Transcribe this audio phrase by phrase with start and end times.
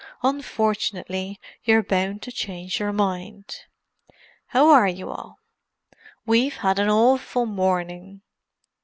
[0.23, 3.55] "Unfortunately, you're bound to change your mind.
[4.47, 5.37] How are you all?
[6.25, 8.23] We've had an awful morning!"